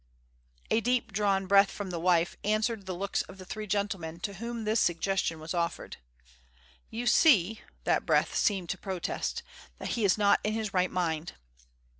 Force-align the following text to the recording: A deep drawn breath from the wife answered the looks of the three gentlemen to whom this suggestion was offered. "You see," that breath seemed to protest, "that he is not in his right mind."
A 0.71 0.81
deep 0.81 1.13
drawn 1.13 1.45
breath 1.45 1.69
from 1.69 1.91
the 1.91 1.99
wife 1.99 2.35
answered 2.43 2.87
the 2.87 2.95
looks 2.95 3.21
of 3.21 3.37
the 3.37 3.45
three 3.45 3.67
gentlemen 3.67 4.19
to 4.21 4.33
whom 4.33 4.63
this 4.63 4.79
suggestion 4.79 5.39
was 5.39 5.53
offered. 5.53 5.97
"You 6.89 7.05
see," 7.05 7.61
that 7.83 8.03
breath 8.03 8.35
seemed 8.35 8.69
to 8.69 8.79
protest, 8.79 9.43
"that 9.77 9.89
he 9.89 10.03
is 10.03 10.17
not 10.17 10.39
in 10.43 10.53
his 10.55 10.73
right 10.73 10.89
mind." 10.89 11.33